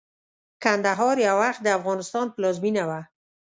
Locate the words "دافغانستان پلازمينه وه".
1.67-2.99